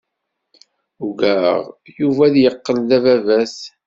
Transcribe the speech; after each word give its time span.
Ugaɣ 1.05 1.59
Yuba 1.99 2.23
ad 2.27 2.35
yeqqel 2.39 2.77
d 2.89 2.91
ababat. 2.97 3.55